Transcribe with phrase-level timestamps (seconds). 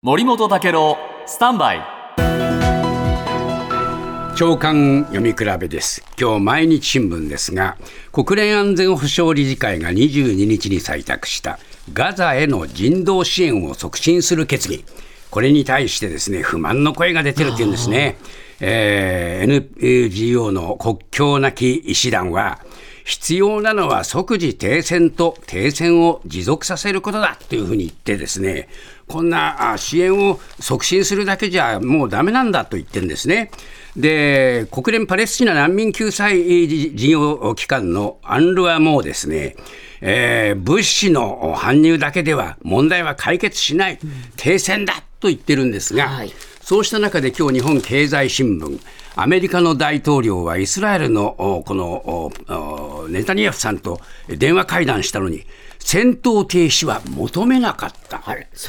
[0.00, 0.96] 森本武郎
[1.26, 1.84] スタンバイ。
[4.36, 6.04] 長官読み比べです。
[6.16, 7.76] 今日毎日新聞ですが
[8.12, 11.58] 国連安全保障理事会が22日に採択した
[11.92, 14.84] ガザへの人道支援を促進する決議。
[15.32, 18.18] これに対してですね不満の声が出てるっていうんですね、
[18.60, 22.60] えー、NGO の国境なき医師団は
[23.08, 28.68] 必要なのは即時停戦と停戦を持続させることだというふうに言ってですね、
[29.06, 33.50] こんな支援を促進するだけじゃもうだめなんだと言ってるんですね。
[33.96, 39.56] で、国連パレスチナ難民救済事業機関のアンルアもですね、
[40.02, 43.98] えー、物資の搬入だけでは問題は解決しない、
[44.36, 46.32] 停戦だと言ってるんですが、はい。
[46.60, 48.78] そうした中で今日日本経済新聞、
[49.16, 52.32] アメリカの大統領はイスラエルのこの
[53.08, 55.44] ネタニヤフさんと電話会談したのに、
[55.78, 58.22] 戦闘停止は求めなかった。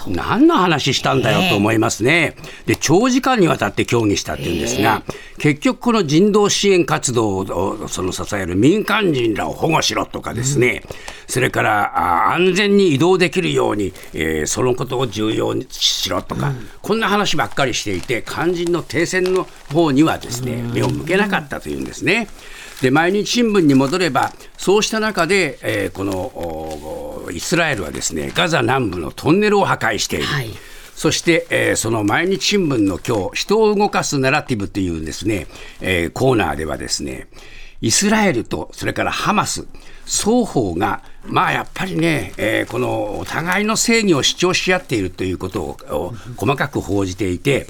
[0.07, 2.35] 何の話したんだよと思いますね。
[2.65, 5.03] で、長時間にわたって協議したっていうんですが、
[5.37, 10.95] 結局この人道支援活動をその支える民間人らを保護しろとかですね、うん、
[11.29, 22.27] それから安全に移動できるように、えー、そのことを重要にしろとか、うん、こんな話ばっかりしていて、肝心の停戦の方にはですね、目を向けなかったというんですね。
[22.81, 30.25] で毎日新聞に戻れば、そうした中で、えー、このイスラエルはですねガザ南部のトンネルを破壊している。
[30.25, 30.49] はい
[30.99, 35.47] そして、えー、その毎日新聞の今日、人を動かすナラティブというですね、
[35.79, 37.29] えー、コーナーではですね、
[37.81, 39.67] イスラエルとそれからハマス、
[40.05, 47.67] 双方が、まあやっぱりね、えー、このお互いの正義を主張し合っているということを細かく報じていて、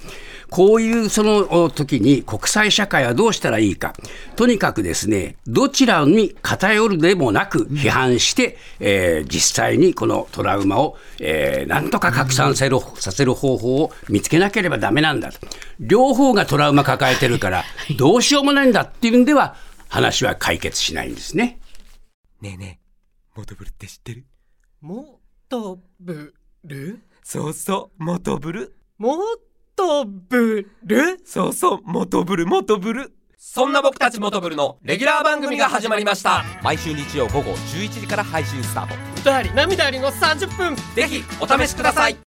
[0.50, 3.94] こういうその時に国際社会はどうしたらいいか。
[4.36, 15.38] とにかくですね、どちらに偏るでもなく批判して、えー、実際にこのトラウマを、えー、なんとか拡散させるさせる方法を見つけなければだめなんだと。
[15.80, 17.64] 両方がトラウマ抱えてるから、
[17.98, 19.56] どうしようもないんだっていうんでは、
[19.90, 21.60] 話は解決しないんですね。
[22.42, 24.26] ねえねえ、モトブルって知ってる？
[24.80, 25.20] モ
[25.50, 26.34] トブ
[26.64, 27.00] ル？
[27.24, 28.76] そうそう、モトブル。
[28.98, 29.18] モ
[29.76, 31.20] トブル？
[31.26, 33.12] そうそう、モトブル、モトブル。
[33.38, 36.44] そんな僕たちモトブルのレギュラー番組が始まりました。
[36.62, 38.96] 毎週日曜午後11時から配信スタート。
[39.22, 40.76] 歌あり涙ありの30分。
[40.94, 42.18] ぜひお試しください